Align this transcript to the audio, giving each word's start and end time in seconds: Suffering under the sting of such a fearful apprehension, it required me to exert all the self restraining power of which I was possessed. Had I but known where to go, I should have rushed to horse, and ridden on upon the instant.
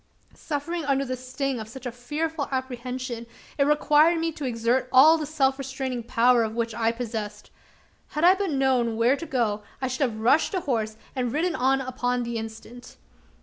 Suffering 0.33 0.83
under 0.85 1.05
the 1.05 1.15
sting 1.15 1.59
of 1.59 1.67
such 1.67 1.85
a 1.85 1.91
fearful 1.91 2.47
apprehension, 2.51 3.27
it 3.59 3.65
required 3.65 4.17
me 4.19 4.31
to 4.31 4.45
exert 4.45 4.89
all 4.91 5.15
the 5.15 5.27
self 5.27 5.59
restraining 5.59 6.01
power 6.01 6.41
of 6.41 6.55
which 6.55 6.73
I 6.73 6.87
was 6.87 6.95
possessed. 6.97 7.51
Had 8.07 8.23
I 8.23 8.33
but 8.33 8.49
known 8.49 8.97
where 8.97 9.15
to 9.15 9.27
go, 9.27 9.61
I 9.79 9.87
should 9.87 10.01
have 10.09 10.19
rushed 10.19 10.53
to 10.53 10.61
horse, 10.61 10.97
and 11.15 11.31
ridden 11.31 11.53
on 11.55 11.81
upon 11.81 12.23
the 12.23 12.37
instant. 12.39 12.97